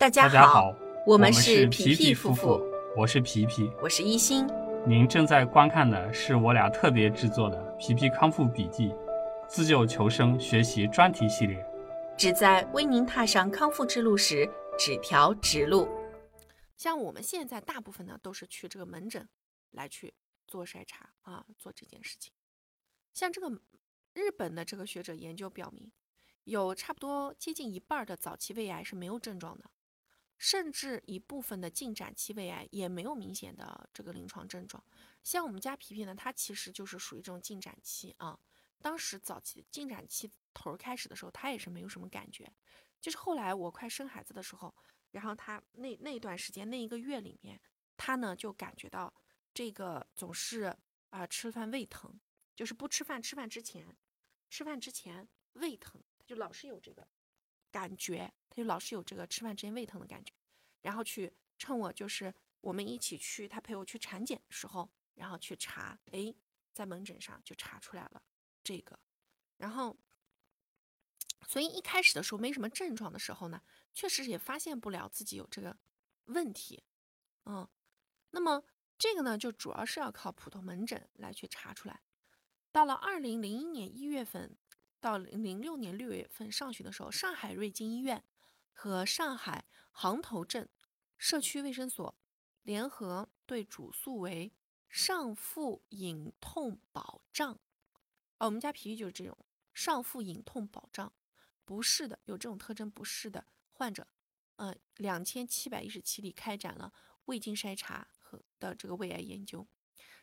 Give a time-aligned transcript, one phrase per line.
[0.00, 0.74] 大家大家好，
[1.06, 2.58] 我们是是皮皮夫妇，
[2.96, 3.70] 我是皮皮。
[3.82, 4.46] 我是一心。
[4.86, 8.88] 您正在观看的是我俩特别制作的《皮皮康复笔记》
[9.46, 11.62] 自救求生学习专题系列。
[12.16, 15.86] 旨在为您踏上康复之路时指条直路。
[16.78, 19.28] 像我们现在大部分呢都是去这个门诊
[19.72, 20.14] 来去
[20.46, 22.32] 做筛查啊，做这件事情。
[23.12, 23.52] 像这个
[24.14, 25.92] 日本的这个学者研究表明，
[26.44, 29.64] 有差不多接近一半儿的早期胃癌是没有症状的，
[30.40, 34.82] 甚至一部分的进展期胃癌也没有明显的这个临床症状。
[35.22, 38.40] 像我们家皮皮呢，它其实就是属于这种进展期啊。
[38.80, 42.50] 当时早期进展期头开始的时候，他也是没有什么感觉，
[43.02, 44.74] 就是后来我快生孩子的时候。
[45.10, 47.60] 然后他那那段时间那一个月里面，
[47.98, 49.12] 他呢就感觉到
[49.52, 50.74] 这个总是
[51.10, 52.18] 啊、吃饭胃疼，
[52.56, 53.94] 就是不吃饭，吃饭之前，
[54.48, 57.06] 吃饭之前胃疼，他就老是有这个
[57.70, 60.32] 感觉，他就老是有这个吃饭之前胃疼的感觉。
[60.82, 66.34] 然后去趁我就是我们一起去，他陪我去产检的时候，然后去查，哎，
[66.72, 68.22] 在门诊上就查出来了
[68.62, 68.98] 这个，
[69.56, 69.96] 然后。
[71.46, 73.62] 所以一开始的时候没什么症状的时候呢，
[73.94, 75.76] 确实也发现不了自己有这个
[76.26, 76.84] 问题，
[77.46, 77.66] 嗯，
[78.30, 78.62] 那么
[78.98, 82.02] 这个呢，就主要是要靠普通门诊来去查出来。
[82.70, 84.54] 到了二零零一年一月份
[85.00, 88.22] 到零六年六月份上旬的时候，上海瑞金医院
[88.72, 90.68] 和上海杭头镇
[91.16, 92.14] 社区卫生所
[92.62, 94.52] 联合对主诉为
[94.88, 97.58] 上腹隐痛保障，
[98.38, 99.36] 啊，我们家皮皮就是这种
[99.72, 101.12] 上腹隐痛保障。
[101.64, 104.08] 不适的有这种特征不适的患者，
[104.56, 106.92] 呃，两千七百一十七例开展了
[107.26, 109.64] 胃镜筛查和的这个胃癌研究，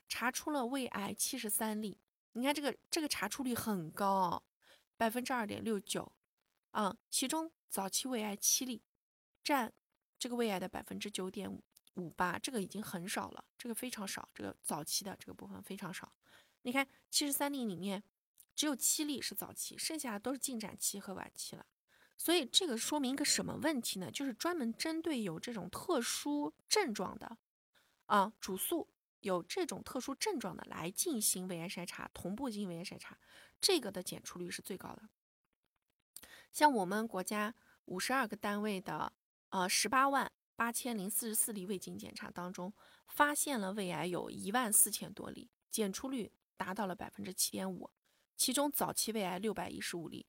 [0.10, 1.98] 查出了胃癌七十三例。
[2.34, 4.44] 你看这个这个查出率很高，
[4.98, 6.12] 百分之二点六九，
[6.72, 8.82] 啊，其中早期胃癌七例，
[9.44, 9.72] 占
[10.20, 11.50] 这个胃癌的百分之九点
[11.94, 16.12] 五八，这个已经很少了，这个非常少，这个早期的这个部分非常少。
[16.64, 18.04] 你看七十三例里面。
[18.58, 21.64] 只有七例是早期，剩下的都是进展期和晚期了。
[22.18, 24.10] 所以这个说明一个什么问题呢？
[24.10, 27.38] 就是专门针对有这种特殊症状的
[28.08, 28.88] 啊，主诉
[29.22, 33.18] 有这种特殊症状的来进行胃癌筛查，同步进行胃癌筛查，
[33.60, 35.10] 这个的检出率是最高的。
[36.52, 37.54] 像我们国家
[37.86, 39.14] 五十二个单位的
[39.50, 42.74] 呃十八万八千零四十四例胃镜检查当中，
[43.08, 47.90] 发现了胃癌有一万四千多例，检出率达到了百分之七点五。
[48.36, 50.28] 其中早期胃癌六百一十五例，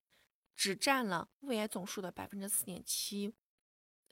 [0.57, 3.35] 只占了胃癌总数的百分之四点七，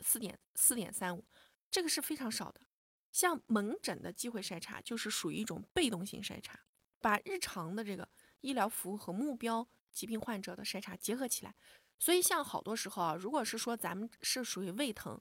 [0.00, 1.24] 四点四点三五，
[1.70, 2.65] 这个是非常少的。
[3.16, 6.60] 像门诊的机会筛查，就是属于一种被动性筛查，
[7.00, 8.06] 把日常的这个
[8.42, 11.54] 医疗服务和目标疾病患者的筛查结合起来。
[11.98, 15.18] 所以像好多时候啊，如果是说咱们是属于胃疼、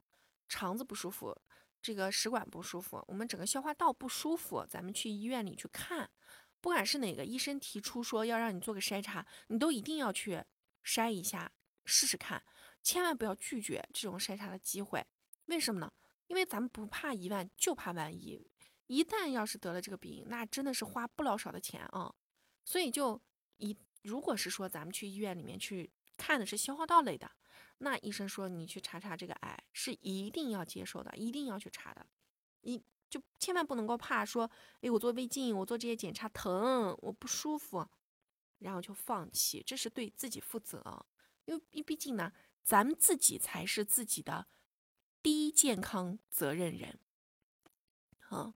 [0.50, 1.34] 肠子不舒服、
[1.82, 6.12] 这个食管不舒服，我们整个消化道不舒服，咱们去医院里去看。
[6.60, 10.44] 不管是哪个医生提出说要让你做个筛查，你都一定要去
[10.84, 11.50] 筛一下
[11.86, 12.44] 试试看，
[12.84, 15.06] 千万不要拒绝这种筛查的机会。
[15.46, 15.94] 为什么呢？
[16.28, 18.46] 因为咱们不怕一万，就怕万一。
[18.88, 22.14] 一旦要是得了这个病，那真的是花不老少的钱啊。
[22.64, 23.22] 所以就
[23.58, 27.32] 一，如果是说咱们去医院里面去看的是消化道类的，
[27.80, 32.06] 那医生说你去查查这个癌是一定要接受的，一定要去查的。
[32.62, 32.84] 你。
[33.08, 34.50] 就千万不能够怕说，
[34.82, 37.88] 哎，我做胃镜，我做这些检查疼，我不舒服，
[38.58, 41.06] 然后就放弃，这是对自己负责。
[41.46, 44.48] 因为毕竟呢，咱们自己才是自己的
[45.26, 47.00] 第一健康责任人，
[48.30, 48.54] 啊，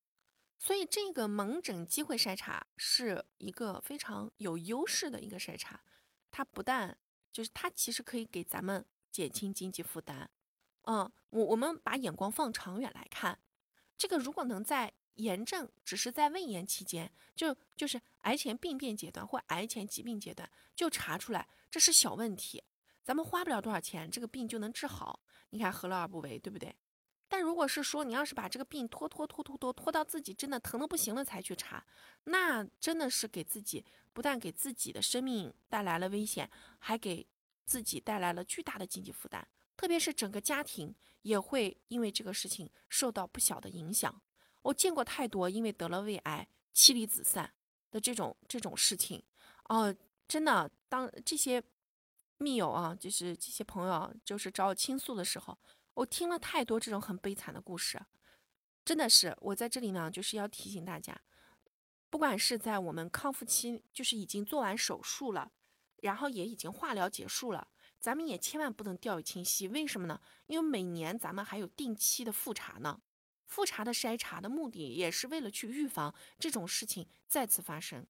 [0.59, 5.81] 所以这个门诊机会筛查是一个非常有优势的一个筛查，
[6.29, 6.95] 它不但
[7.31, 10.27] 就是它其实可以给咱们减轻经济负担，
[10.83, 13.39] 嗯，我我们把眼光放长远来看。
[13.97, 22.63] 这个如果能在炎症只是在胃炎期间，就就是癌前病变阶段或癌前疾病阶段就查出来，这是小问题，
[23.03, 25.23] 咱们花不了多少钱，这个病就能治好。
[25.49, 26.75] 你看何乐而不为，对不对？
[27.27, 31.85] 但如果是说你要是把这个病拖拖拖拖拖拖到自己真的疼的不行了才去查，
[32.23, 37.27] 那真的是给自己不但给自己的生命带来了危险，还给
[37.65, 39.47] 自己带来了巨大的经济负担。
[39.77, 44.21] 特别是整个家庭也会因为这个事情受到不小的影响。
[44.63, 47.53] 我见过太多因为得了胃癌妻离子散
[47.91, 49.23] 的这种这种事情
[49.65, 49.95] 哦，
[50.27, 51.63] 真的，当这些
[52.39, 55.59] 密友啊，就是这些朋友，就是找我倾诉的时候，
[55.93, 58.01] 我听了太多这种很悲惨的故事。
[58.85, 61.21] 真的是，我在这里呢，就是要提醒大家，
[62.09, 65.51] 不管是在我们康复期，就是已经做完手术了，
[65.97, 67.67] 然后也已经化疗结束了。
[67.99, 69.69] 咱们也千万不能掉以轻心。
[69.73, 70.21] 为什么呢？
[70.47, 73.01] 因为每年咱们还有定期的复查呢。
[73.45, 78.07] 复查的筛查的目的也是为了去预防这种事情再次发生。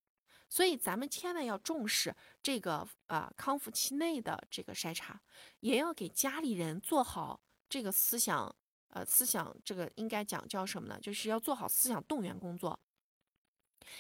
[0.50, 5.22] 所以咱们千万要重视这个啊康复期内的这个筛查，
[5.60, 8.54] 也要给家里人做好这个思想
[8.90, 11.00] 呃思想这个应该讲叫什么呢？
[11.00, 12.80] 就是要做好思想动员工作，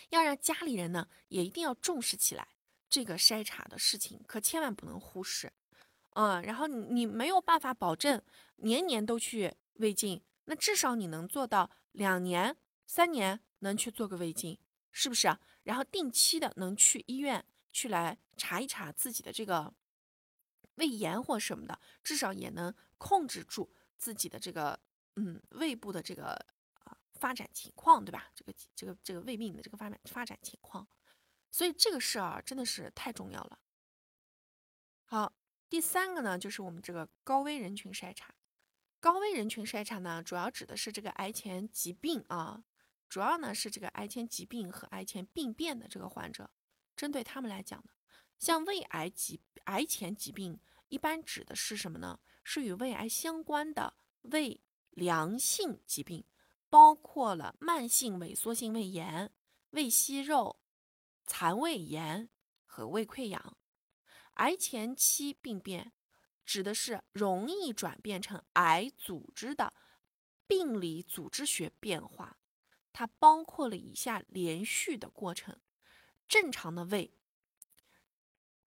[0.10, 2.48] 要让家里人呢也一定要重视起来
[2.90, 5.54] 这个筛查的事情，可千万不能忽视。
[6.13, 8.19] 嗯，然后你你没有办法保证
[8.56, 12.57] 年年都去胃镜，那至少你能做到两年、
[12.88, 14.57] 三年能去做个胃镜，
[14.92, 15.38] 是不是？
[15.64, 19.74] 然后定期的能去医院去来查一查自己的这个
[20.76, 24.80] 胃炎或什么的，至少也能控制住自己的这个
[25.16, 26.34] 嗯胃部的这个
[26.84, 28.32] 啊发展情况，对吧？
[28.34, 30.88] 这个这个这个胃病的这个发展发展情况，
[31.52, 33.60] 所以这个事儿啊真的是太重要了。
[35.06, 35.34] 好，
[35.68, 38.34] 第三个呢，就是我们这个高危人群筛查。
[39.02, 42.64] 高危人群筛查呢，主要指的是这个癌前疾病啊。
[43.10, 46.50] 主要呢是这个癌前疾病和癌前病变的这个患者，
[46.96, 47.90] 针对他们来讲的，
[48.38, 50.60] 像胃癌疾癌前疾病
[50.90, 52.20] 一般指的是什么呢？
[52.44, 54.62] 是与胃癌相关的胃
[54.92, 56.24] 良性疾病，
[56.70, 59.32] 包括了慢性萎缩性胃炎、
[59.72, 60.60] 胃息肉、
[61.26, 62.30] 残胃炎
[62.66, 63.58] 和胃溃疡。
[64.36, 65.92] 癌前期病变
[66.46, 69.74] 指的是容易转变成癌组织的
[70.48, 72.38] 病理组织学变化。
[73.00, 75.57] 它包括了以下连续的过程：
[76.28, 77.13] 正常的胃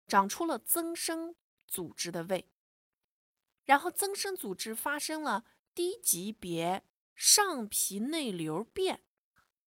[0.08, 1.36] 长出了增生
[1.68, 2.50] 组织的胃，
[3.66, 6.82] 然后增生组织发生了低级别
[7.14, 9.04] 上皮内瘤变，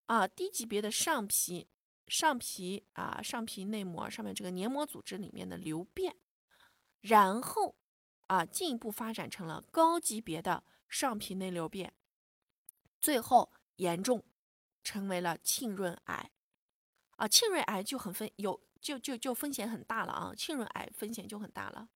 [0.08, 1.70] 啊，低级别的上皮
[2.06, 6.18] 上皮啊上皮内膜上面这个黏膜组织里面的瘤变，
[7.00, 7.78] 然后
[8.28, 11.94] 啊进一步发展成了高级别的上皮内瘤变，
[13.00, 14.22] 最后严重。
[14.90, 16.32] 成为了浸润癌，
[17.18, 21.90] 啊，浸润癌就很分有就就就风险很大了啊，浸润癌风险就很大了。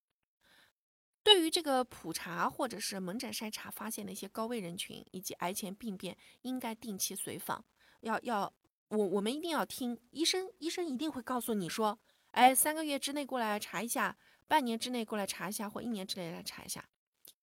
[1.24, 7.66] 对于这个普查或者是门诊筛查发现的一些高危人群以及癌前病变，应该定期随访。
[8.02, 8.54] 要要
[8.90, 11.98] 我我们一定要听医生，医生一定会告诉你说，
[12.30, 14.16] 哎，三个月之内过来查一下，
[14.48, 16.88] 半年之内过来查一下，或一年之内来查一下。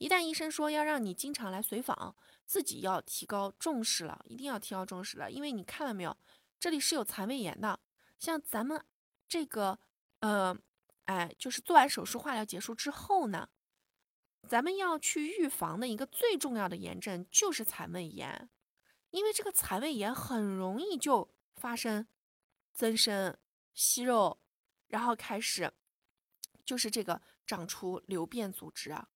[0.01, 2.17] 一旦医生说要让你经常来随访，
[2.47, 6.17] 自己要提高重视了，一定要提高重视了，因为你看了没有，
[6.59, 7.79] 这里是有残胃炎的。
[8.19, 8.83] 像咱们
[9.29, 9.79] 这个，
[10.21, 10.57] 呃，
[11.05, 13.51] 哎，就是做完手术化疗结束之后呢，
[14.49, 18.49] 咱们要去预防的一个最重要的炎症就是残胃炎，
[19.11, 22.09] 因为这个残胃炎很容易就发生
[22.73, 23.37] 增生
[23.75, 24.41] 息肉，
[24.89, 25.71] 然后开始
[26.65, 29.10] 就是这个长出瘤变组织啊。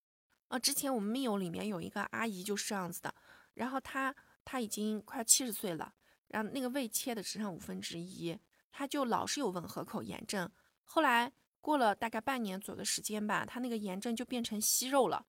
[0.54, 3.12] 啊，之前我们密友里面有一个阿姨就是这样子的，
[3.54, 4.14] 然后她
[4.44, 5.92] 她已经快七十岁了，
[6.28, 8.38] 然后那个胃切的只剩五分之一，
[8.70, 10.48] 她就老是有吻合口炎症。
[10.84, 15.26] 后来过了大概半年左右的时间吧，她那个炎症就变成息肉了，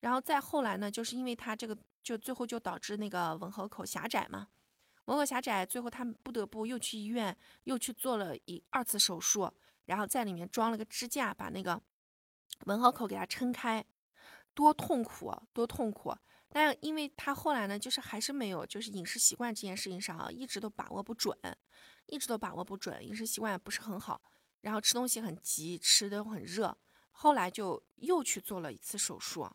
[0.00, 4.48] 然后再后来呢，就是因为她这个就最后就导致那个吻合口狭窄嘛，
[5.06, 7.34] 吻合狭窄，最后她不得不又去医院
[7.64, 9.50] 又去做了一二次手术，
[9.86, 11.80] 然后在里面装了个支架，把那个
[12.66, 13.82] 吻合口给它撑开。
[14.56, 16.16] 多痛苦，多痛苦！
[16.48, 21.36] 但因为他后来呢，就是还是没有，就是饮食习惯这件事情上啊，一直都把握不准，
[22.06, 24.22] 一直都把握不准，饮食习惯也不是很好，
[24.62, 26.74] 然后吃东西很急，吃的很热，
[27.10, 29.46] 后来就又去做了一次手术，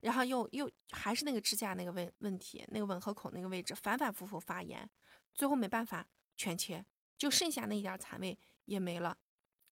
[0.00, 4.86] 然后又又还是那个支架那个问问题，那个吻合口那个位置反反复复发炎，
[5.32, 6.84] 最后没办法全切，
[7.16, 9.16] 就剩下那一点残胃也没了，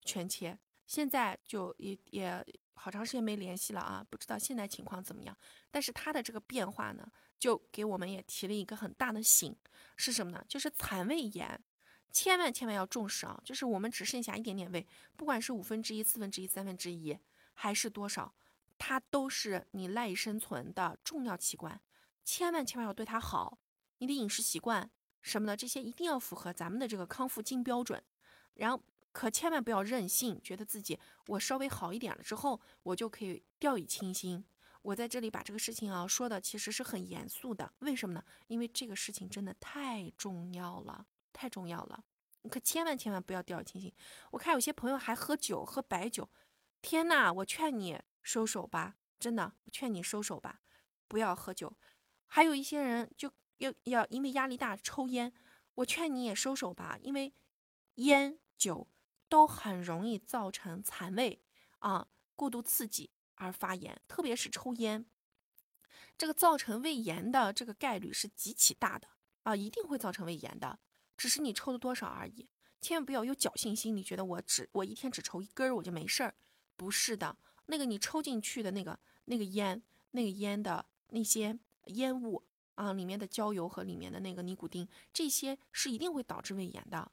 [0.03, 2.43] 全切，现在就也也。
[2.83, 5.37] 好长时间没联系了啊，不知道现在情况怎么样。
[5.69, 7.07] 但是他的这个变化呢，
[7.37, 9.55] 就给我们也提了一个很大的醒，
[9.97, 10.43] 是什么呢？
[10.47, 11.63] 就是残胃炎，
[12.11, 13.39] 千万千万要重视啊！
[13.45, 17.15] 就是我们只剩下一点点胃，不管是五分之一、四分之一、三分之一，
[17.53, 18.33] 还是多少，
[18.79, 21.79] 它都是你赖以生存的重要器官，
[22.23, 23.59] 千万千万要对它好。
[23.99, 24.89] 你的饮食习惯
[25.21, 28.03] 什么的，这些一定要符合咱们的这个康复金标准，
[28.55, 28.81] 然后。
[29.11, 34.43] 可千万不要任性，觉得自己我稍微好一点了之后，我就可以掉以轻心。
[34.83, 38.23] 我在这里把这个事情啊说的其实是很严肃的，为什么呢？
[38.47, 42.03] 因为这个事情真的太重要了，太重要了。
[42.41, 43.93] 你可千万千万不要掉以轻心。
[44.31, 46.27] 我看有些朋友还喝酒，喝白酒，
[46.81, 50.61] 天呐，我劝你收手吧，真的，我劝你收手吧，
[51.07, 51.71] 不要喝酒。
[52.25, 55.31] 还有一些人就要要因为压力大抽烟，
[55.75, 57.31] 我劝你也收手吧，因为
[57.95, 58.87] 烟酒。
[59.31, 61.41] 都很容易造成残胃
[61.79, 65.05] 啊，过度刺激，而发炎，特别是抽烟，
[66.17, 69.07] 这个造成胃炎的这个概率是极其大的
[69.43, 70.77] 啊，一定会造成胃炎的，
[71.15, 72.49] 只是你抽的多少而已。
[72.81, 76.35] 千万不要有侥幸心理，觉得我只我一天只抽一根我就没事儿，
[76.75, 82.43] 不是的，那个你抽进去的那个那个烟，那个烟的那些烟雾
[82.75, 87.09] 啊，里面的焦油和里面的那个尼古丁，这些是一定会导致胃炎的。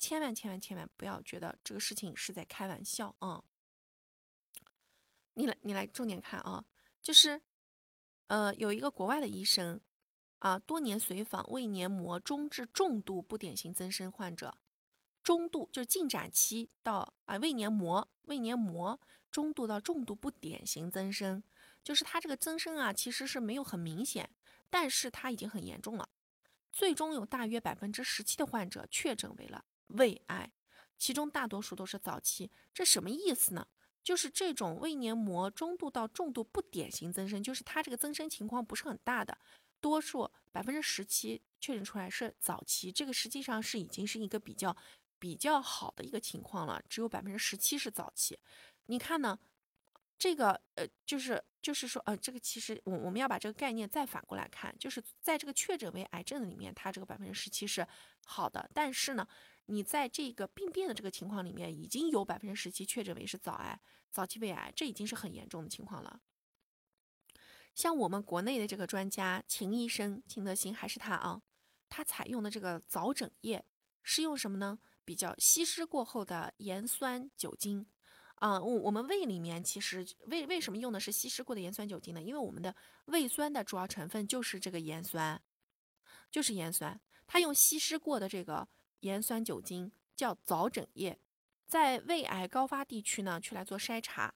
[0.00, 3.44] 千万千万千万不要觉得这个事情是在开玩笑啊！
[5.34, 6.64] 你来你来重点看啊，
[7.02, 7.40] 就是，
[8.28, 9.78] 呃，有一个国外的医生
[10.38, 14.56] 啊，多年随访胃黏膜中至重度不典型增生患者。
[15.22, 18.98] 中度就是进展期到啊胃黏膜胃黏膜
[19.30, 21.42] 中度到重度不典型增生，
[21.84, 24.30] 就是它这个增生啊其实是没有很明显，
[24.70, 26.08] 但是它已经很严重了。
[26.72, 29.64] 最终有大约百分之十七的患者确诊为了
[29.96, 30.50] 胃癌，
[30.98, 32.50] 其中大多数都是早期。
[32.72, 33.66] 这什么意思呢？
[34.02, 39.36] 就是这种胃黏膜中度到重度不典型增生，就是它这个增生情况不是很大的，
[39.80, 44.76] 多数百分之十七确诊出来是早期，这个实际上是已经是一个比较。
[45.20, 48.38] 比较好的一个情况了，只有百分之十七是早期。
[48.86, 49.38] 你看呢？
[50.18, 57.86] 这个呃，就是就是说呃，这个其实我我们要把这个概念再反过来看，就是在这个确诊为癌症的里面，它这个百分之十七是
[58.24, 58.70] 好的。
[58.72, 59.28] 但是呢，
[59.70, 66.20] 你在这个病变的这个情况里面，已经有百分之十七确诊为是早癌、早期胃癌，这已经是很严重的情况了。
[67.74, 71.40] 像我们国内的这个专家秦医生，秦德兴还是他啊，
[71.88, 73.64] 他采用的这个早诊液
[74.02, 74.78] 是用什么呢？
[75.04, 77.86] 比较稀释过后的盐酸酒精，
[78.36, 82.20] 啊，我我们胃里面其实为为什么用的是稀释过的盐酸酒精呢？
[82.20, 82.74] 因为我们的
[83.06, 85.40] 胃酸的主要成分就是这个盐酸，
[86.28, 87.00] 就是盐酸。
[87.26, 88.68] 它用稀释过的这个
[89.00, 91.18] 盐酸酒精叫早诊液，
[91.66, 94.34] 在胃癌高发地区呢去来做筛查，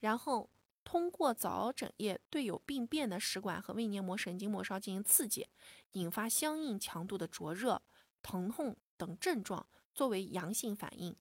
[0.00, 0.50] 然后
[0.82, 5.48] 通过早诊液对有病变的食管和胃黏膜神经末梢进行刺激，
[5.92, 7.82] 引发相应强度的灼热、
[8.22, 9.66] 疼痛等症状。
[9.94, 11.16] 作为阳性反应，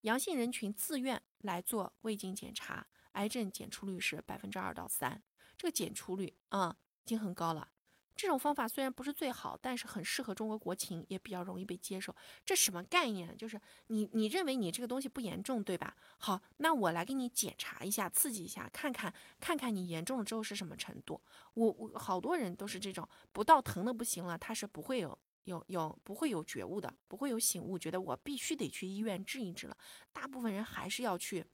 [0.00, 5.22] 阳性人群自愿来做胃镜检查，癌症检出率是百分之二到三，
[5.56, 7.70] 这个检出率啊已经很高了。
[8.16, 12.14] 这种方法虽然不是最好，但是很适合中国国情，也比较容易被接受。
[12.44, 13.36] 这什么概念？
[13.36, 15.94] 就是你你认为你这个东西不严重，对吧？
[16.18, 21.20] 好，那我来给你检查一下，刺激一下，看看看看你严重了之后是什么程度。
[21.54, 25.18] 我我好多人都是这种，不到疼的不行了，他是不会有。
[25.46, 29.76] 有有不会有觉悟的，不会有醒悟，觉得我必须得去医院治一治了。
[30.12, 31.46] 大部分人还是要去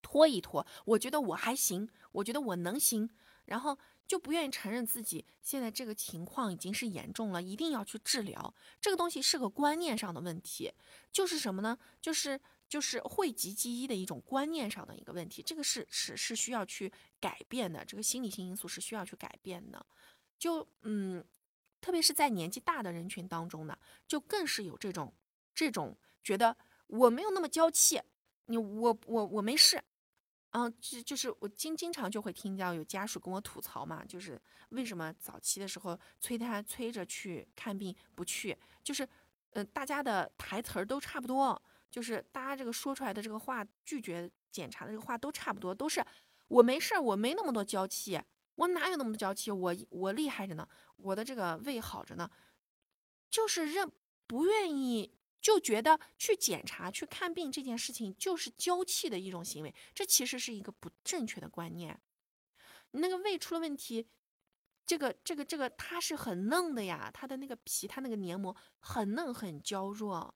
[0.00, 0.64] 拖一拖。
[0.84, 3.10] 我觉得我还行，我觉得我能行，
[3.52, 8.54] 然后就不愿意承认自己现在这个情况已经是严重了，一定要去治疗。
[8.80, 10.72] 这个东西是个观念上的问题，
[11.12, 11.78] 就是什么呢？
[12.00, 15.42] 就是就是讳疾忌医的一种观念上的一个问题。
[15.42, 16.90] 这个是是是需要去
[17.20, 19.84] 改变的，这个心理性因素是需要去改变的。
[20.38, 21.22] 就嗯。
[21.84, 25.12] 特别是在年纪大的人群当中呢，就更是有这种
[25.52, 26.56] 这种觉得
[26.86, 28.00] 我没有那么娇气，
[28.46, 29.82] 你我我我没事，
[30.52, 34.40] 嗯，就就是我经经常就会听到有家属跟我吐槽嘛，就是
[34.70, 39.08] 为什么早期的时候催他催着去看病不去，就是
[39.52, 46.04] 嗯大家的台词儿都差不多，就是大家这个说出来的这个话拒绝检查的这个话都差不多，都是
[46.48, 48.20] 我没事儿，我没那么多娇气。
[48.56, 49.50] 我哪有那么多娇气？
[49.50, 52.30] 我我厉害着呢，我的这个胃好着呢，
[53.30, 53.90] 就是认
[54.26, 55.10] 不愿意，
[55.42, 62.00] 就觉得去检查、去看病这件事情就是娇气的一种行为，这其实是一个不正确的观念。
[62.92, 64.08] 你那个胃出了问题，
[64.86, 70.34] 这个这个这个它是很嫩的呀，它的那个皮、它那个黏膜很嫩很娇弱，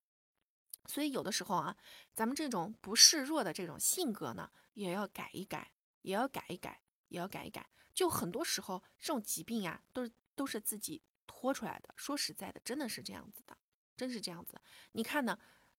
[0.87, 1.77] 所以有的时候啊，
[2.13, 5.73] 咱们这种不示弱的这种性格呢，也要改一改，
[6.03, 7.71] 也要改一改，也要改一改。
[7.95, 11.95] 就很多时候，这种疾病呀，都是都是自己拖出来的。
[11.97, 13.57] 说实在的，真的是这样子的，
[13.97, 14.55] 真是这样子。
[14.93, 15.39] 你看呢，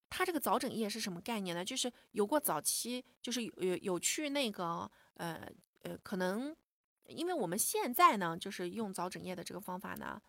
[0.10, 1.64] 它这个早诊液是什么概念呢？
[1.64, 5.48] 就是有过早期，就是有有有去那个呃
[5.84, 6.56] 呃，可能
[7.08, 10.22] 因为我们现在呢，就是用早诊液的这个方法呢，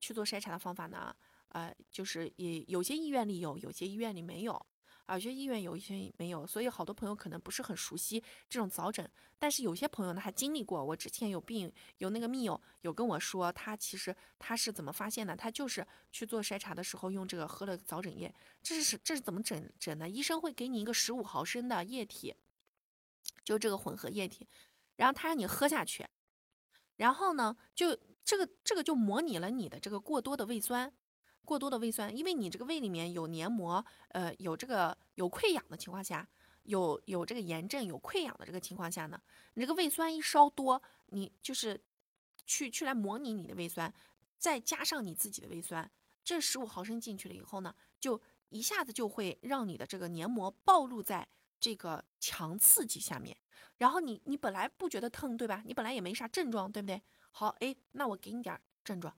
[0.00, 1.14] 去做筛查的方法呢，
[1.48, 4.66] 呃，就是也有些医院里有，有些医院里没有。
[5.06, 9.08] 啊，有些医院有一些没有，所以好多朋友可能不是很熟悉这种早诊。
[9.38, 10.84] 但是有些朋友呢，他经历过。
[10.84, 15.36] 我之前有病，有那个密友有跟我说，他其实他是怎么发现的？
[15.36, 18.34] 他就是去做筛查的时候用这个喝了早诊液。
[18.62, 20.08] 这是这是怎么诊诊的？
[20.08, 22.34] 医生会给你一个十五毫升的液体，
[23.44, 24.48] 就这个混合液体，
[24.96, 26.04] 然后他让你喝下去，
[26.96, 30.92] 然后呢，就这个这个就模拟了你的这个过多的胃酸。
[31.46, 36.28] 过多的胃酸，因为你这个胃里面有黏膜，呃，有这个有溃疡的情况下，
[36.64, 39.18] 有有这个炎症、有溃疡的这个情况下呢，
[39.54, 41.80] 你这个胃酸一烧多，你就是
[42.44, 43.90] 去去来模拟你的胃酸，
[44.36, 45.88] 再加上你自己的胃酸，
[46.24, 51.26] 这十五毫升进去了以后呢，就一下子就会让你的这个黏膜暴露在
[51.60, 53.36] 这个强刺激下面，
[53.78, 55.62] 然后你你本来不觉得疼对吧？
[55.64, 57.00] 你本来也没啥症状对不对？
[57.30, 59.14] 好，哎，那我给你点症状。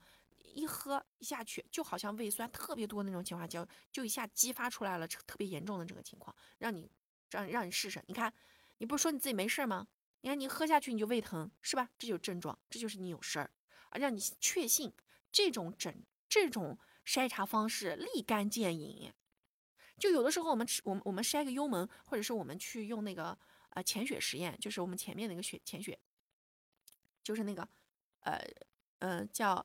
[0.54, 6.90] 一喝一下去，就好像胃酸特别多那种情况，就就一下激发出来了特别严重的这个情况，让你
[7.30, 8.02] 让让你试试。
[8.06, 8.32] 你看，
[8.78, 9.86] 你不是说你自己没事吗？
[10.20, 11.88] 你看你喝下去你就胃疼是吧？
[11.98, 13.50] 这就是症状，这就是你有事儿
[13.90, 14.92] 啊，让你确信
[15.30, 19.12] 这种诊这种筛查方式立竿见影。
[19.98, 23.38] 就有的时候我们吃我们我们筛个幽门，或者是我们去用那个
[23.70, 25.98] 呃潜血实验，就是我们前面那个血潜血，
[27.22, 27.68] 就是那个
[28.20, 28.40] 呃
[28.98, 29.64] 呃叫。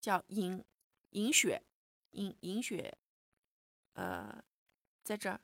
[0.00, 0.64] 叫银
[1.10, 1.62] 银血，
[2.12, 2.96] 银银血，
[3.92, 4.42] 呃，
[5.04, 5.40] 在这儿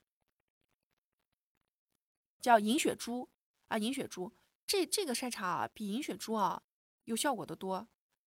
[2.41, 3.29] 叫银血珠
[3.69, 4.33] 啊，银血珠，
[4.67, 6.63] 这这个筛查啊，比银血珠啊
[7.05, 7.87] 有效果的多，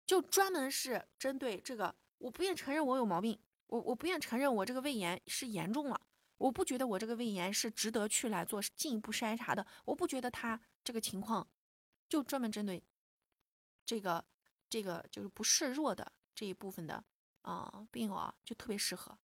[0.05, 3.37] 就专门是针对这个，我不愿承认我有毛病，
[3.67, 5.99] 我我不愿承认我这个胃炎是严重了，
[6.37, 11.49] 我不觉得我这个胃炎是值得去来做进一步筛查的，我不觉得他这个情况，
[12.07, 12.81] 就专门针对
[13.85, 14.23] 这个。
[14.73, 17.03] 这个就是不示弱的这一部分的
[17.43, 19.15] 啊病啊，就特别适合。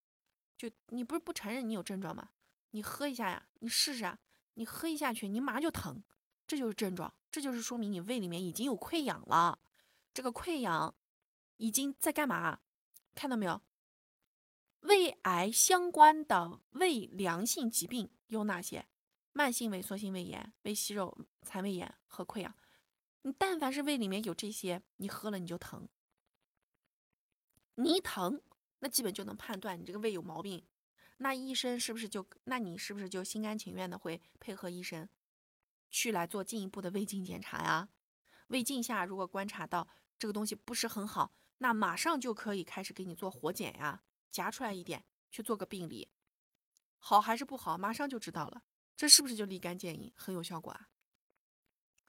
[0.55, 2.29] 就你不是不承认你有症状吗？
[2.69, 4.19] 你喝一下呀，你试试啊。
[4.53, 6.03] 你喝一下去，你马上就疼，
[6.45, 9.57] 这就是症状，这就是说明你胃里面已经有溃疡了。
[10.13, 10.93] 这个溃疡
[11.57, 12.59] 已经在干嘛？
[13.15, 13.59] 看到没有？
[14.81, 18.87] 胃癌相关的胃良性疾病有哪些？
[19.33, 22.55] 慢性萎缩性胃炎、胃息肉残胃炎和溃疡。
[23.23, 25.87] 你但凡是胃里面有这些，你喝了你就疼。
[27.75, 28.41] 你一疼，
[28.79, 30.65] 那基本就能判断你这个胃有毛病。
[31.17, 32.25] 那医生是不是就？
[32.45, 35.07] 那你是不是就心甘情愿的会配合医生
[35.89, 37.89] 去来做进一步的胃镜检查呀？
[38.47, 46.09] 胃镜下如果观察到这个东西不是很好，那马上就可以开始给你做活检呀，夹出来一点去做个病理，
[46.97, 48.63] 好还是不好，马上就知道了。
[48.95, 50.89] 这是不是就立竿见影，很有效果啊？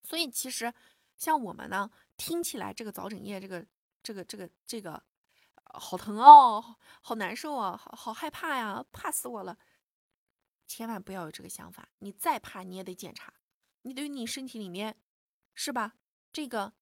[0.04, 0.72] 所以其实。
[1.20, 3.64] 像我们呢，听起来这个早诊液，这个
[4.02, 5.02] 这个这个这个，
[5.64, 9.58] 好疼哦，好难受啊，好好害怕呀，怕死我了。
[10.66, 13.34] 千万不要有这个想法，你再怕你也得检查，
[13.82, 14.98] 你对你身体里面，
[15.52, 15.96] 是吧？
[16.32, 16.72] 这个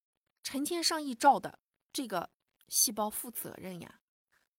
[0.45, 1.59] 成千上亿兆的
[1.93, 2.31] 这个
[2.69, 4.01] 细胞负责任呀，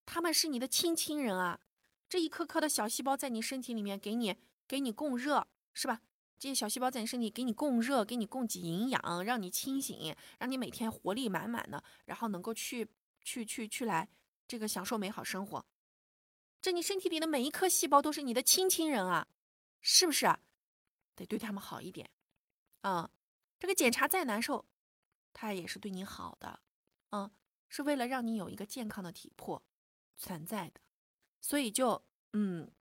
[0.05, 1.61] 他们是你的亲亲人啊，
[2.09, 4.35] 这一颗颗的小细胞在你身体里面给你
[4.67, 6.01] 给你供热，是吧？
[6.39, 12.87] 这些小细胞在你身体给你供热，给你供给营养，让你清醒，让你每天活力满满的，然后能够去
[13.21, 14.07] 去去去来
[14.47, 15.65] 这个享受美好生活。
[16.61, 19.27] 这你身体里的每一颗细胞都是你的亲亲人啊，
[19.81, 20.33] 是不是？
[21.13, 22.09] 得对他们好一点
[22.81, 23.11] 啊。
[23.59, 24.65] 这个检查再难受，
[25.33, 26.61] 他也是对你好的，
[27.09, 27.29] 嗯，
[27.67, 29.61] 是为了让你有一个健康的体魄
[30.15, 30.79] 存在的。
[31.41, 32.71] 所以就嗯，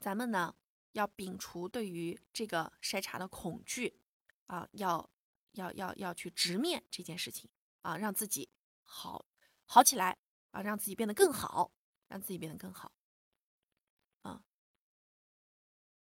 [0.00, 0.56] 咱们呢。
[0.94, 4.00] 要摒除对于这个筛查的恐惧，
[4.46, 5.10] 啊，要
[5.52, 7.50] 要要要去直面这件事情
[7.82, 8.48] 啊，让自己
[8.82, 9.26] 好
[9.64, 10.18] 好起来
[10.52, 11.72] 啊，让自己变得更好，
[12.08, 12.92] 让自己变得更好，
[14.22, 14.44] 啊，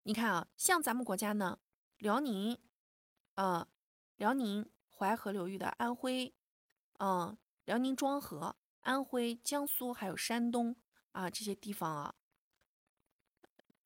[0.02, 1.58] 你看啊，像咱们国家呢，
[1.96, 2.58] 辽宁，
[3.36, 3.66] 呃，
[4.16, 6.34] 辽宁淮河流域的安徽，
[6.98, 10.76] 嗯，辽宁庄河、安徽、江苏还有山东
[11.12, 12.14] 啊这些地方啊。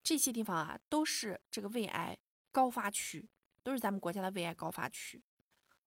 [0.09, 2.17] 这些地方啊，都是这个胃癌
[2.51, 3.29] 高发区，
[3.63, 5.23] 都是咱们国家的胃癌高发区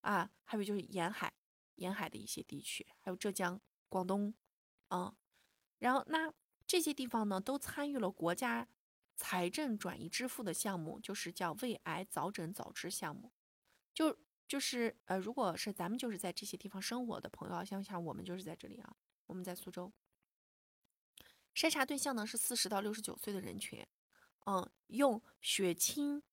[0.01, 0.29] 啊。
[0.43, 1.33] 还有就是沿海、
[1.77, 4.31] 沿海的一些地区，还有浙江、广东，
[4.91, 5.11] 嗯。
[5.79, 6.31] 然后那
[6.67, 8.67] 这些地方呢，都参与了国家
[9.15, 13.31] 财政转移支付的项目，就是叫胃癌早诊早治项目。
[13.91, 14.15] 就
[14.47, 19.91] 就是呃，如果是咱们就是在这些地方生活的朋友，像像我们就是在这里啊，我们在苏州，
[21.55, 23.83] 筛查对象呢是四十到六十九岁的人群。
[24.45, 26.23] 嗯，用血清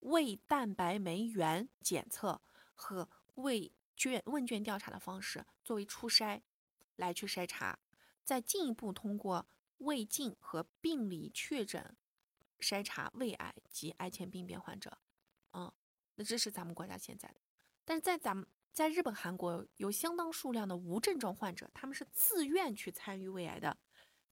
[0.00, 2.40] 胃蛋白酶原检测
[2.74, 6.42] 和胃卷问卷调查的方式作为初筛
[6.96, 7.78] 来去筛查，
[8.24, 9.46] 再进一步通过
[9.78, 11.96] 胃镜和病理确诊
[12.58, 14.98] 筛查胃癌及癌前病变患者。
[15.52, 15.72] 嗯，
[16.16, 17.36] 那这是咱们国家现在的，
[17.84, 23.76] 但是在咱们在日本、韩国有相当数量的无症状患者，他们是自愿去参与胃癌的。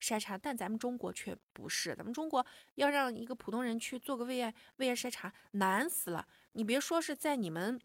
[0.02, 1.94] 筛查，但咱们中国却不是。
[1.94, 6.26] 咱们中国要让一个普通人去做个胃癌胃癌筛查，难死了。
[6.54, 7.80] 你别说是在你们，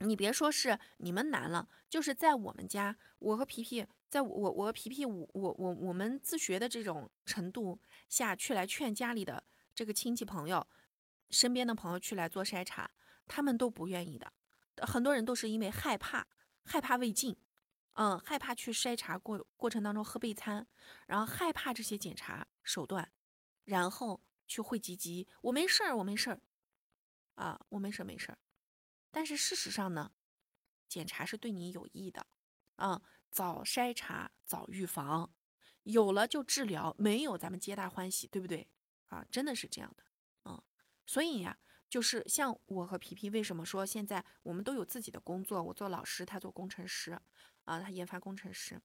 [0.00, 10.66] 你别说是你们难了，就是在我们家，我和皮皮，在我我和皮皮，我我我我们自学的这种程度下去来劝家里的这个亲戚朋友
[11.30, 12.90] 身边的朋友去来做筛查，
[13.28, 14.32] 他们都不愿意的。
[14.82, 16.26] 很多人都是因为害怕，
[16.64, 17.36] 害怕胃镜，
[17.94, 20.66] 嗯，害怕去筛查过过程当中喝备餐，
[21.06, 23.12] 然后害怕这些检查手段，
[23.64, 26.40] 然后去会积极，我没事儿，我没事儿，
[27.34, 28.38] 啊，我没事儿没事儿。
[29.10, 30.12] 但是事实上呢，
[30.88, 32.26] 检查是对你有益的，
[32.76, 35.34] 啊，早筛查早预防，
[35.82, 38.70] 有了就治疗，没有咱们皆大欢喜，对不对？
[39.08, 40.04] 啊，真的是这样的，
[40.44, 40.62] 嗯，
[41.04, 45.60] 所以呀，就是像我和皮皮，为什么说现在我们都有自己的工作？
[45.60, 47.20] 我做老师，他做工程师，
[47.64, 48.80] 啊，他研发工程师，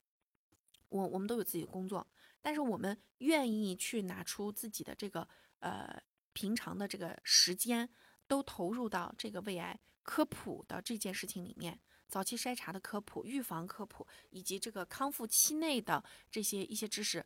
[0.89, 2.05] 我我们都有自己的工作，
[2.41, 5.27] 但是我们愿意去拿出自己的这个
[5.59, 6.01] 呃
[6.33, 7.89] 平常的这个时间，
[8.27, 17.25] 都投入到这个胃癌科普的这件事情里面，早期筛查的科普、预防科普，以及这个康复期内的这些一些知识。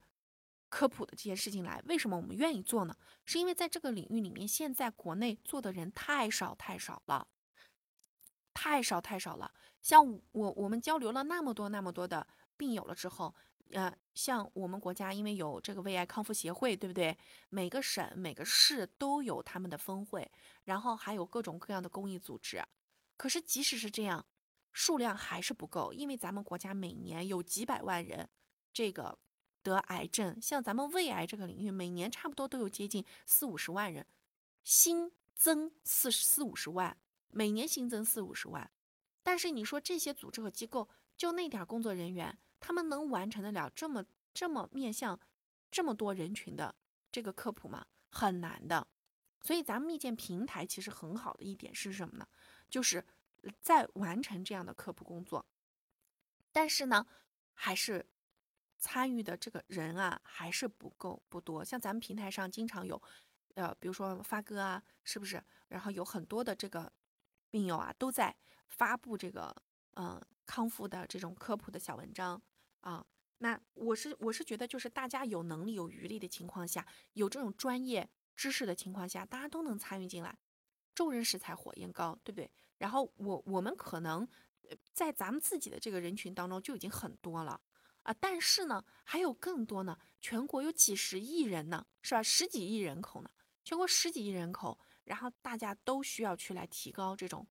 [0.69, 2.95] 科普的这件事情来，为什么我们愿意做呢？
[3.25, 7.27] 是因为在这个领域里面，现在国内做的人太少太少了，
[8.53, 9.51] 太少太少了。
[9.81, 12.25] 像我我们交流了那么多那么多的
[12.57, 13.33] 病友了之后，
[13.71, 17.17] 呃，像我们国家因为有这个胃癌康复协会，对不对？
[17.49, 20.29] 每个省每个市都有他们的分会，
[20.63, 22.63] 然后还有各种各样的公益组织。
[23.17, 24.25] 可是即使是这样，
[24.71, 28.29] 数量还是不够，因为咱们国家每年有几百万人，
[28.73, 29.19] 这个。
[29.61, 34.07] 得癌症，像咱们胃癌这个领域，每年差不多都有接近四五十万人，
[34.63, 36.97] 新增四四五十万，
[37.29, 38.69] 每年新增四五十万。
[39.23, 45.19] 但是你说这些组织和机构，就那点工作人员，他们能完成得了这么这么面向
[45.69, 46.75] 这么多人群的
[47.11, 47.85] 这个科普吗？
[48.09, 48.87] 很难的。
[49.41, 52.27] 所以咱们密件平台其实很好的一点是什么呢？
[52.69, 53.05] 就是
[53.61, 55.45] 在完成这样的科普工作，
[56.51, 57.05] 但是呢，
[57.53, 58.05] 还是。
[58.81, 61.65] 参与的这个人啊，还是不够不多。
[61.65, 63.01] 像咱们平台上经常有，
[63.55, 65.43] 呃，比如说发哥啊，是不是？
[65.67, 66.89] 然后有很多的这个
[67.49, 68.35] 病友啊，都在
[68.67, 69.55] 发布这个
[69.95, 72.41] 嗯康复的这种科普的小文章
[72.81, 73.05] 啊。
[73.39, 80.37] 那我是我是觉得，就是大家有能力有余力的情况下，有这种专业知识的情况下，大家都能参与进来。
[80.93, 82.51] 众人拾柴火焰高，对不对？
[82.77, 84.27] 然后我我们可能
[84.91, 87.61] 在咱们自己的这个人群当中就已经很多了。
[88.03, 89.97] 啊，但是呢，还有更多呢。
[90.21, 92.21] 全国有几十亿人呢，是吧？
[92.21, 93.29] 十几亿人口呢，
[93.63, 94.77] 全国十几亿人口，
[95.09, 97.45] 然后大家都需要去来提高这种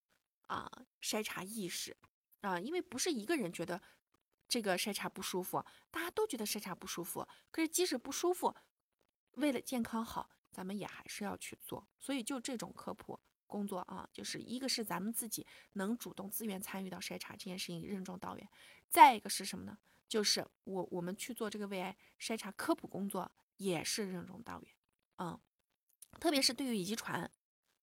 [0.47, 0.71] 啊
[1.03, 1.97] 筛查意识
[2.41, 3.83] 啊，因为不是一个人觉得
[4.49, 7.27] 这个筛查不舒服，大家都觉得筛查不舒服。
[7.51, 8.55] 可是即使不舒服，
[9.33, 11.87] 为了健康好，咱们也还是要去做。
[11.99, 18.49] 所以就这种科普工作啊，就是一个是咱们自己能主动自愿参与到筛查这件事情任重道远，
[18.89, 19.77] 再一个是什么呢？
[20.09, 24.75] 就是我我们去做这个胃癌筛查科普工作也是任重道远，
[25.17, 25.39] 嗯，
[26.19, 27.31] 特别是对于遗传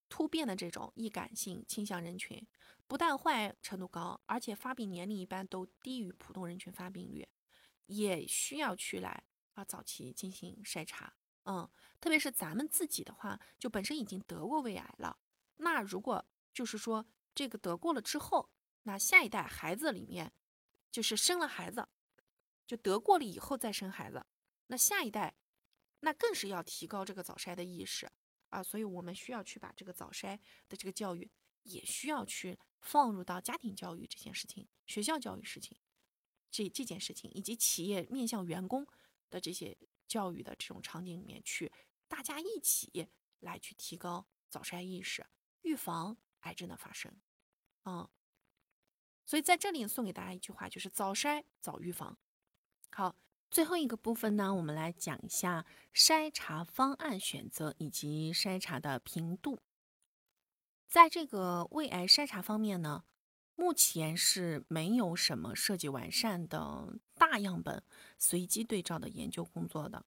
[0.10, 2.46] 突变的这种易感性倾向人群，
[2.88, 7.28] 不但患癌程度高，而且发病年龄一般都低于普通人群发病率，
[7.86, 11.14] 也需要去来啊早期进行筛查，
[11.44, 15.18] 嗯，特别是咱们自己的话，就本身已经得过胃癌了，
[15.58, 18.50] 那如果就是说这个得过了之后，
[18.84, 20.32] 那下一代孩子里面
[20.92, 21.88] 就是生了孩子。
[22.68, 24.26] 就得过了以后再生孩子，
[24.66, 25.36] 那下一代，
[26.00, 28.12] 那更是要提高这个早筛的意识
[28.56, 30.40] 啊，所以我们需要去把这个早筛
[30.70, 31.30] 的这个教育，
[31.64, 35.78] 也需要去放入到家庭教育这件事情、学校教育事情
[36.50, 38.88] 这这件事情，以及企业面向员工
[39.30, 41.70] 的这些教育的这种场景里面去，
[42.08, 43.10] 大家一起
[43.42, 45.26] 来去提高早筛意识，
[45.64, 47.20] 预防癌症的发生，
[47.84, 48.08] 嗯，
[49.26, 52.18] 所以在这里送给大家一句话，就是早筛早预防。
[52.92, 53.18] 好，
[53.56, 59.58] 最后一个部分呢，我们来讲一下筛查方案选择以及筛查的频度。
[60.90, 63.06] 在这个胃癌筛查方面呢，
[63.56, 67.82] 目前是没有什么设计完善的大样本
[68.20, 70.04] 随机对照的研究工作的。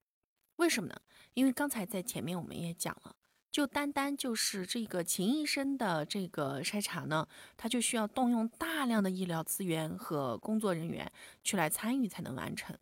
[0.56, 1.00] 为什么呢？
[1.32, 3.16] 因为刚才在前面我们也讲了，
[3.50, 11.10] 就单单就是这个秦医生的这个筛查呢，他就需要动用大量的医疗资源和工作人员
[11.42, 12.78] 去来参与才能完成。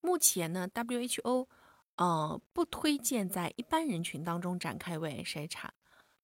[0.00, 1.46] 目前呢，WHO，
[1.96, 5.72] 呃，不推荐在一般人群当中展开胃癌筛查。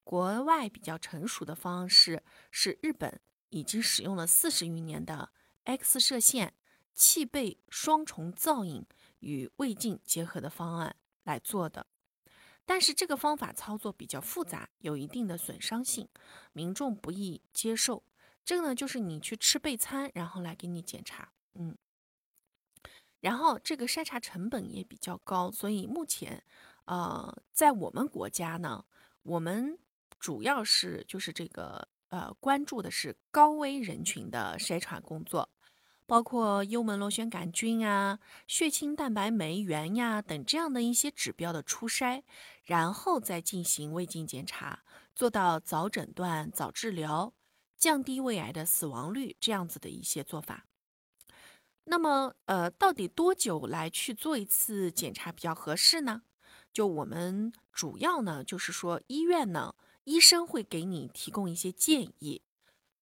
[0.02, 5.30] 国外比较成熟的方式是日本已经使用了四十余年的
[5.64, 6.54] X 射线
[6.94, 8.86] 气背双重造影
[9.18, 11.86] 与胃镜结合的方案来做的。
[12.64, 16.08] 但是这个方法操作比较复杂，有一定的损伤性，
[16.52, 18.02] 民众不易接受。
[18.44, 21.76] 这个呢，就是你去吃备餐，然后来给你检查，嗯。
[23.26, 26.40] 然后这个筛查成本也比较高，所以目前，
[26.84, 28.84] 呃，在我们国家呢，
[29.24, 29.76] 我们
[30.20, 35.50] 主要是就是这个呃关注的是高危人群的筛查工作，
[36.06, 42.22] 包括幽门螺旋杆菌啊、血清蛋白酶原呀等这样的一些指标的初筛，
[42.62, 44.84] 然后再进行胃镜检查，
[45.16, 47.34] 做到早诊断、早治疗，
[47.76, 50.66] 降低胃癌的死亡率这样子的一些做法。
[51.88, 56.22] 那么，呃，到底多久来去做一次检查比较合适呢？
[56.72, 62.42] 就我们主要呢，就是说医院呢，医生会给你提供一些建议，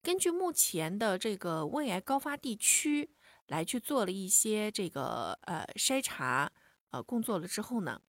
[0.02, 3.08] 根据目前的这个胃癌高发地区
[3.46, 6.52] 来去做了一些这个呃筛查
[6.90, 8.02] 呃工作了之后呢，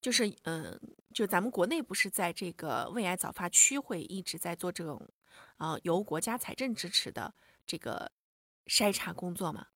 [0.00, 0.80] 就是嗯，
[1.12, 5.06] 就咱们国内不是在这个胃癌早发区会一直在做这种
[5.58, 7.34] 啊由国家财政支持的
[7.66, 8.10] 这个。
[8.66, 9.68] 筛查工作嘛，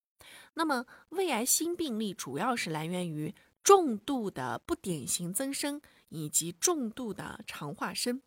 [0.54, 8.22] 那么胃癌新病例主要是来源于重度的不典型增生以及重度的肠化生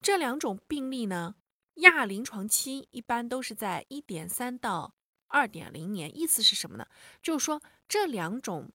[0.00, 1.34] 这两种病例呢，
[1.76, 4.94] 亚临床期一般都是在一点三到
[5.28, 6.14] 二点零年。
[6.16, 6.86] 意思是什么呢？
[7.22, 8.70] 就是说这两种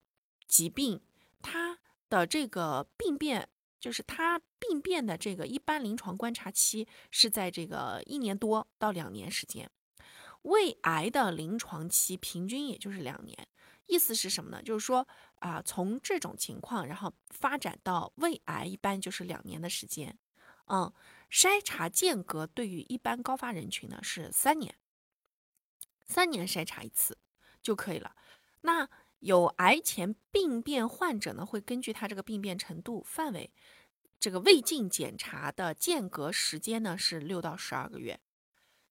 [0.47, 1.01] 疾病
[1.41, 1.79] 它
[2.09, 3.47] 的这个病变，
[3.79, 9.69] 就是它病变的这个一般临床观察期是在这个一年多到两年时间。
[10.43, 13.47] 胃癌的临床期平均也就是两年，
[13.85, 14.61] 意思是什么呢？
[14.63, 20.17] 就是说啊，从这种情况，然后发展到胃癌，一般就是两年的时间。
[20.67, 20.91] 嗯，
[21.29, 24.73] 筛查间隔对于一般高发人群呢是三年，
[26.05, 27.17] 三年筛查一次
[27.61, 28.15] 就可以了。
[28.61, 28.87] 那
[29.19, 33.51] 有癌前病变患者呢，会根据他这个病变程度范围，
[34.19, 38.19] 这个胃镜检查的间隔时间呢是六到十二个月。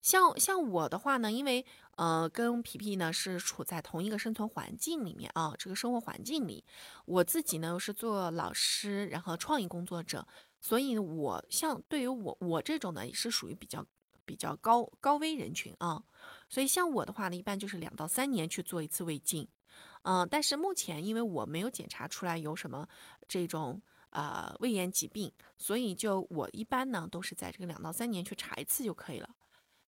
[0.03, 1.65] 像像我的话呢，因为
[1.97, 6.65] 呃跟皮皮呢是处在同一个生存环境里面啊，这个生活环境里，
[7.05, 10.27] 我自己呢是做老师，然后创意工作者，
[10.61, 13.85] 所以我像对于我我这种呢也是属于比较
[14.25, 16.03] 比较高高危人群啊，
[16.49, 19.47] 所以像我的话呢，一般就是两到三年去做一次胃镜，
[20.03, 22.89] 嗯，但是目前因为我没有检查出来有什么
[23.29, 29.29] 这种呃胃炎疾病，所以就我一般呢都是在这个两到三年去查一次就可以了。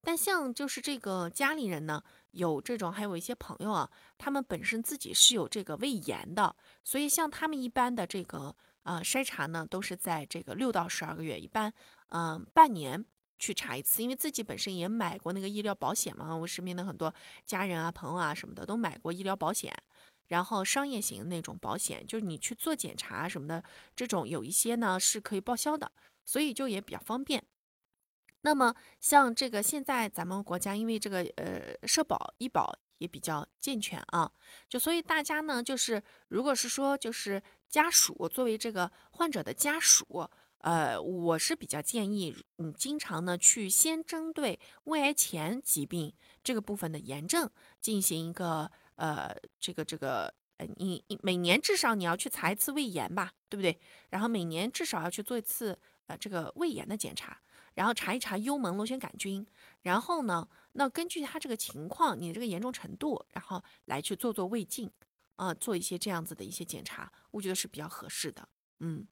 [0.03, 3.89] 但像就是这个家里人呢，有这种还有一些朋友啊，
[4.19, 11.73] 他们本身自己是有这个胃炎的，所以像他们一般的这个呃筛查呢，都是在这个六到十二个月，一般
[12.09, 13.05] 嗯半年
[13.39, 17.15] 去查一次，因为自己本身也买过那个医疗保险嘛，我身边的很多
[17.47, 19.73] 家人啊、朋友啊什么的都买过医疗保险，
[20.27, 23.63] 然后商业型那种保险，就是你去做检查什么的，
[23.95, 25.93] 这种有一些呢是可以报销的，
[26.25, 27.45] 所以就也比较方便。
[28.43, 34.31] 那么像这个现在咱们国家因为这个呃社保医保也比较健全啊，
[34.69, 40.29] 就所以大家呢就是如果是说就是家属作为这个患者的家属，
[40.59, 46.13] 呃，我是比较建议你经常呢去先针对胃癌前疾病
[46.45, 47.51] 这个部分的炎症
[47.81, 53.81] 进行一个呃这个这个呃你每年至少你要去查一次胃炎吧，对不对？
[54.11, 55.77] 然后每年至少要去做一次
[56.07, 57.41] 呃这个胃炎的检查。
[57.75, 59.47] 然后查一查幽门螺旋杆菌，
[59.83, 64.91] 然后呢，那根据它这个情况，你这个严重程度，然后来去做做胃镜，
[65.37, 68.49] 啊，做一些这样子的一些检查，我觉得是比较合适的。
[68.81, 69.07] 嗯，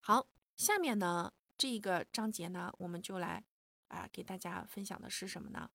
[0.00, 3.44] 好，下面呢这个章节呢，我们就来
[3.88, 5.70] 啊给大家分享的是什么呢？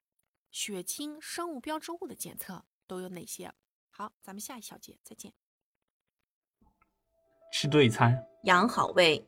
[0.50, 3.54] 血清生物标志物的检测都有哪些？
[3.90, 5.34] 好，咱们下一小节再见。
[7.52, 9.28] 吃对餐，养好胃。